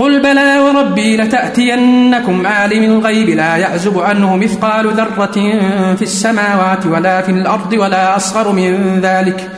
[0.00, 5.32] قل بلى وربي لتأتينكم عالم الغيب لا يعزب عنه مثقال ذرة
[5.96, 9.48] في السماوات ولا في الأرض ولا أصغر من ذلك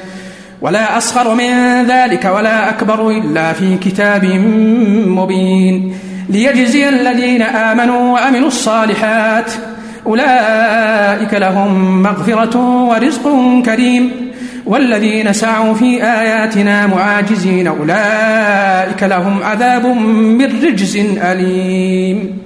[0.60, 4.24] ولا أصغر من ذلك ولا أكبر إلا في كتاب
[5.06, 5.94] مبين
[6.28, 9.52] ليجزي الذين آمنوا وعملوا الصالحات
[10.06, 13.28] أولئك لهم مغفرة ورزق
[13.64, 14.31] كريم
[14.66, 22.38] والذين سعوا في آياتنا معاجزين أولئك لهم عذاب من رجز أليم.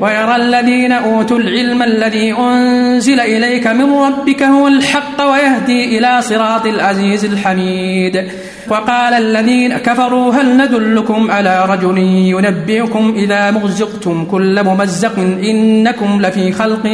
[0.00, 7.24] ويرى الذين أوتوا العلم الذي أنزل إليك من ربك هو الحق ويهدي إلى صراط العزيز
[7.24, 8.24] الحميد.
[8.68, 16.86] وقال الذين كفروا هل ندلكم على رجل ينبئكم إذا مزقتم كل ممزق إنكم لفي خلق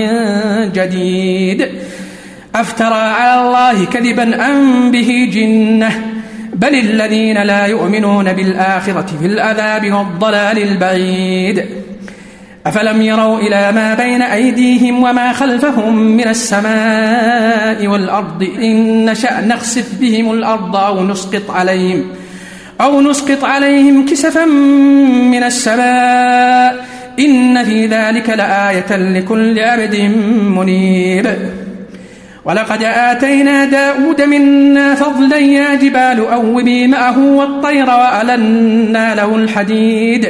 [0.74, 1.68] جديد.
[2.60, 6.02] أفترى على الله كذبا أم به جنة؟
[6.54, 11.64] بل الذين لا يؤمنون بالآخرة في العذاب والضلال البعيد.
[12.66, 20.32] أفلم يروا إلى ما بين أيديهم وما خلفهم من السماء والأرض؟ إن نشأ نخسف بهم
[20.32, 22.04] الأرض أو نسقط عليهم
[22.80, 24.44] أو نسقط عليهم كسفا
[25.30, 26.86] من السماء.
[27.18, 29.96] إن في ذلك لآية لكل عبد
[30.56, 31.36] منيب.
[32.46, 40.28] ولقد آتينا داود منا فضلا يا جبال أوبي معه والطير وألنا له الحديد.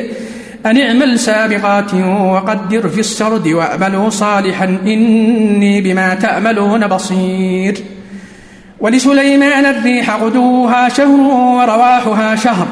[0.67, 7.78] أن اعمل سابقات وقدر في السرد واعملوا صالحا إني بما تأملون بصير.
[8.81, 12.66] ولسليمان الريح غدوها شهر ورواحها شهر.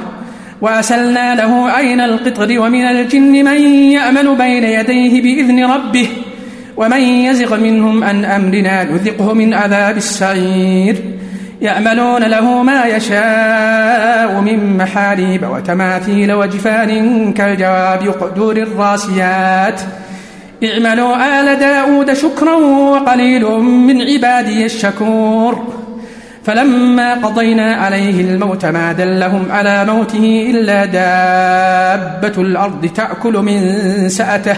[0.61, 6.09] وأسلنا له عين القطر ومن الجن من يأمل بين يديه بإذن ربه.
[6.77, 10.97] ومن يزغ منهم عن أمرنا نذقه من عذاب السعير.
[11.63, 19.81] يعملون له ما يشاء من محاريب وتماثيل وجفان كالجواب قدور الراسيات.
[20.65, 25.75] اعملوا آل داود شكرا وقليل من عبادي الشكور.
[26.45, 33.59] فلما قضينا عليه الموت ما دلهم على موته إلا دابة الأرض تأكل من
[34.09, 34.57] سأته.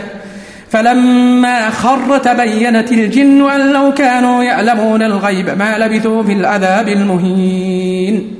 [0.71, 8.37] فلما خر تبينت الجن أن لو كانوا يعلمون الغيب ما لبثوا في العذاب المهين.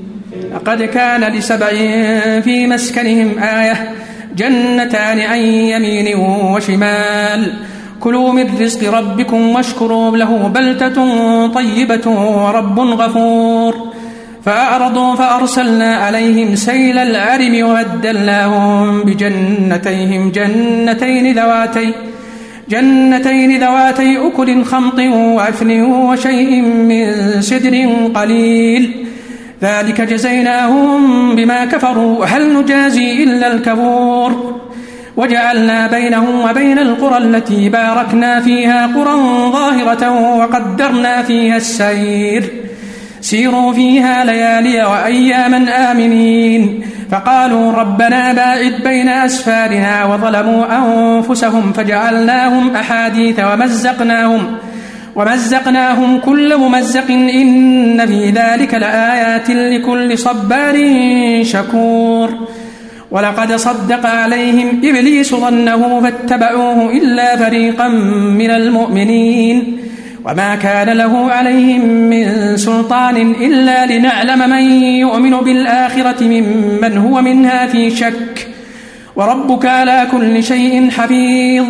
[0.55, 1.69] لقد كان لسبع
[2.41, 3.91] في مسكنهم آية
[4.35, 7.53] جنتان عن يمين وشمال.
[7.99, 10.97] كلوا من رزق ربكم واشكروا له بلتة
[11.47, 13.93] طيبة ورب غفور.
[14.45, 21.93] فأعرضوا فأرسلنا عليهم سيل العرم وبدلناهم بجنتيهم جنتين ذواتي.
[22.69, 29.05] جنتين ذواتي أكل خمط وعفن وشيء من سدر قليل.
[29.61, 34.59] ذلك جزيناهم بما كفروا هل نجازي إلا الكفور
[35.17, 39.15] وجعلنا بينهم وبين القرى التي باركنا فيها قرى
[39.51, 42.43] ظاهرة وقدرنا فيها السير.
[43.21, 46.81] سيروا فيها ليالي وأياما آمنين.
[47.11, 54.57] فقالوا ربنا باعد بين أسفارنا وظلموا أنفسهم فجعلناهم أحاديث ومزقناهم
[55.15, 60.75] ومزقناهم كل ممزق إن في ذلك لآيات لكل صبار
[61.43, 62.47] شكور.
[63.11, 67.87] ولقد صدق عليهم إبليس ظنه فاتبعوه إلا فريقا
[68.37, 69.77] من المؤمنين.
[70.25, 77.91] وما كان له عليهم من سلطان إلا لنعلم من يؤمن بالآخرة ممن هو منها في
[77.91, 78.47] شك.
[79.15, 81.65] وربك على كل شيء حفيظ.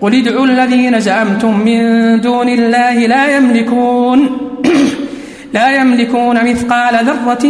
[0.00, 1.80] قل ادعوا الذين زعمتم من
[2.20, 4.48] دون الله لا يملكون
[5.54, 7.40] لا يملكون مثقال ذرة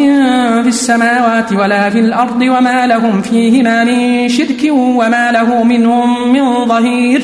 [0.62, 7.22] في السماوات ولا في الأرض وما لهم فيهما من شرك وما له منهم من ظهير.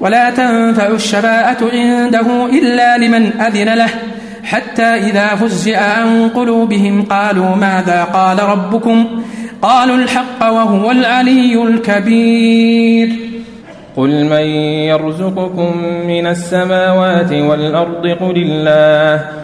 [0.00, 3.88] ولا تنفع الشفاعة عنده إلا لمن أذن له.
[4.44, 9.22] حتى إذا فزع عن قلوبهم قالوا ماذا قال ربكم؟
[9.62, 13.08] قالوا الحق وهو العلي الكبير.
[13.96, 14.46] قل من
[14.90, 15.76] يرزقكم
[16.06, 19.43] من السماوات والأرض قل الله.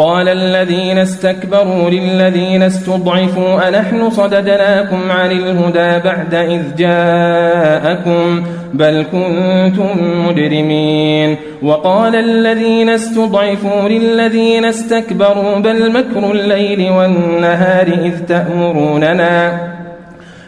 [0.00, 8.44] قال الذين استكبروا للذين استضعفوا أنحن صددناكم عن الهدى بعد إذ جاءكم
[8.74, 9.88] بل كنتم
[10.26, 19.60] مجرمين وقال الذين استضعفوا للذين استكبروا بل مكر الليل والنهار إذ تأمروننا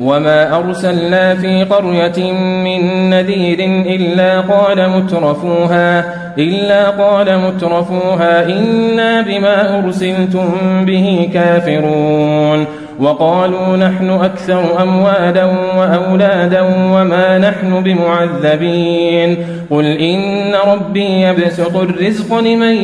[0.00, 2.32] وما أرسلنا في قرية
[2.64, 6.04] من نذير إلا قال مترفوها
[6.38, 10.48] إلا قال مترفوها إنا بما أرسلتم
[10.86, 12.66] به كافرون.
[13.00, 15.44] وقالوا نحن أكثر أموالا
[15.76, 22.74] وأولادا وما نحن بمعذبين قل إن ربي يبسط الرزق لمن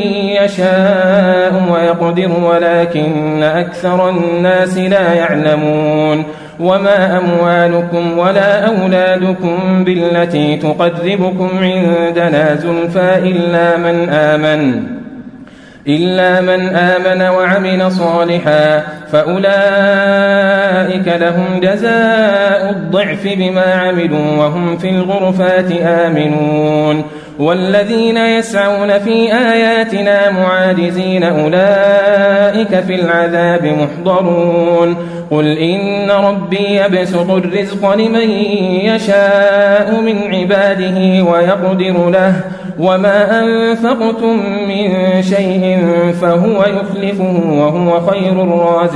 [0.44, 6.24] يشاء ويقدر ولكن أكثر الناس لا يعلمون
[6.60, 14.82] وما أموالكم ولا أولادكم بالتي تقربكم عندنا زلفى إلا من آمن
[15.88, 18.82] إلا من آمن وعمل صالحا
[19.12, 27.04] فأولئك لهم جزاء الضعف بما عملوا وهم في الغرفات آمنون
[27.38, 34.96] والذين يسعون في آياتنا معاجزين أولئك في العذاب محضرون
[35.30, 38.30] قل إن ربي يبسط الرزق لمن
[38.84, 42.34] يشاء من عباده ويقدر له
[42.78, 45.86] وما أنفقتم من شيء
[46.20, 48.95] فهو يخلفه وهو خير الرازقين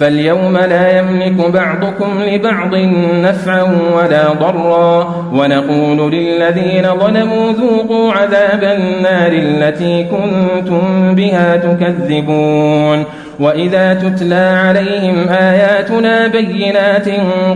[0.00, 2.74] فاليوم لا يملك بعضكم لبعض
[3.14, 3.62] نفعا
[3.96, 5.14] ولا ضرا.
[5.32, 13.04] ونقول للذين ظلموا ذوقوا عذاب النار التي كنتم بها تكذبون.
[13.40, 17.08] وإذا تتلى عليهم آياتنا بينات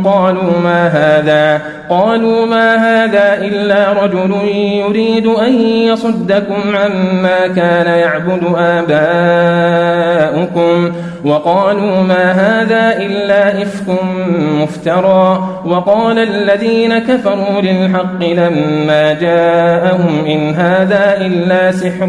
[0.04, 8.42] قالوا ما هذا؟ قالوا ما هذا إلا رجل يريد أن يصدكم عما كان يعبد
[9.68, 10.92] آباؤكم.
[11.24, 14.04] وقالوا ما هذا إلا إفك
[14.62, 15.48] مفترى.
[15.66, 22.06] وقال الذين كفروا للحق لما جاءهم إن هذا إلا سحر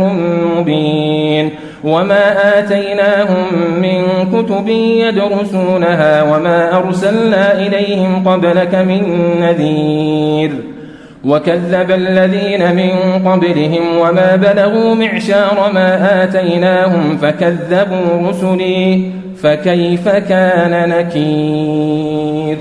[0.57, 1.49] مبين.
[1.83, 3.45] وما آتيناهم
[3.81, 4.03] من
[4.33, 9.03] كتب يدرسونها وما أرسلنا إليهم قبلك من
[9.39, 10.72] نذير.
[11.25, 12.91] وكذب الذين من
[13.27, 22.57] قبلهم وما بلغوا معشار ما آتيناهم فكذبوا رسلي فكيف كان نكير؟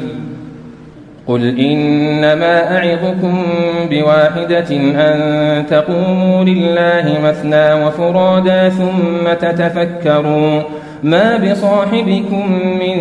[1.26, 3.42] قل إنما أعظكم
[3.90, 10.60] بواحدة أن تقوموا لله مثنى وفرادا ثم تتفكروا
[11.02, 12.96] ما بصاحبكم من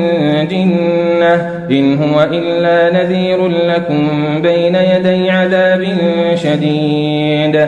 [0.48, 1.34] جنة
[1.72, 4.08] إن هو إلا نذير لكم
[4.42, 5.88] بين يدي عذاب
[6.36, 7.68] شديد.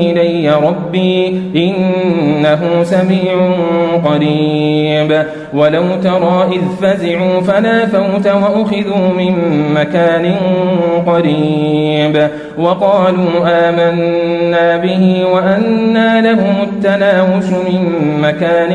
[0.00, 3.50] إلي ربي إنه سميع
[4.04, 5.24] قريب.
[5.54, 9.34] ولو ترى إذ فزعوا فلا فوت وأخذوا من
[9.74, 10.34] مكان
[11.06, 12.28] قريب.
[12.58, 17.82] وقالوا آمنا به وأنا لهم التناوش من
[18.22, 18.72] مكان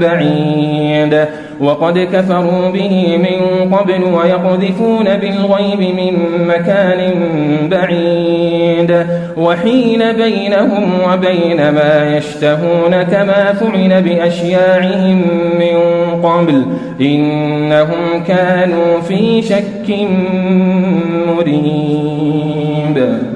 [0.00, 1.26] بعيد.
[1.60, 6.16] وقد كفروا به من قبل ويقذفون بالغيب من
[6.48, 7.14] مكان
[7.70, 9.06] بعيد.
[9.36, 15.22] وحيل بينهم وبين ما يشتهون كما فعل بأشياعهم
[15.58, 15.76] من
[16.22, 16.64] قبل.
[17.00, 20.06] إنهم كانوا في شك
[21.36, 23.35] مريب.